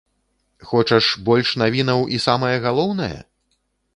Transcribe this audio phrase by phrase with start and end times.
[0.69, 3.13] Хочаш больш навінаў і самае галоўнае?